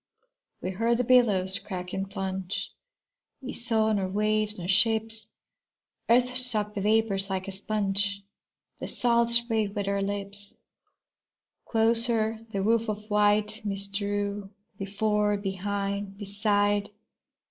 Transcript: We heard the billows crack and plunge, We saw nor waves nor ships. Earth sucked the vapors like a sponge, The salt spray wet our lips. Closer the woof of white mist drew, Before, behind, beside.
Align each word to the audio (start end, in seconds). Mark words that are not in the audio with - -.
We 0.63 0.71
heard 0.71 0.97
the 0.97 1.03
billows 1.03 1.59
crack 1.59 1.93
and 1.93 2.09
plunge, 2.09 2.71
We 3.39 3.53
saw 3.53 3.93
nor 3.93 4.07
waves 4.07 4.57
nor 4.57 4.67
ships. 4.67 5.29
Earth 6.09 6.35
sucked 6.39 6.73
the 6.73 6.81
vapors 6.81 7.29
like 7.29 7.47
a 7.47 7.51
sponge, 7.51 8.23
The 8.79 8.87
salt 8.87 9.29
spray 9.29 9.67
wet 9.67 9.87
our 9.87 10.01
lips. 10.01 10.55
Closer 11.67 12.39
the 12.51 12.63
woof 12.63 12.89
of 12.89 13.11
white 13.11 13.63
mist 13.63 13.91
drew, 13.93 14.49
Before, 14.79 15.37
behind, 15.37 16.17
beside. 16.17 16.89